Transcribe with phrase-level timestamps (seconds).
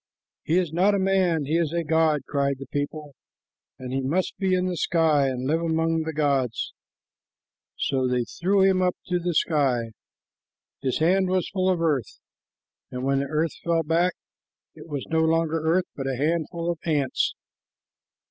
[0.41, 3.13] "He is not a man; he is a god," cried the people,
[3.77, 6.73] "and he must be in the sky and live among the gods;"
[7.77, 9.91] so they threw him up to the sky.
[10.81, 12.19] His hand was full of earth,
[12.89, 14.13] and when the earth fell back,
[14.73, 17.35] it was no longer earth, but a handful of ants.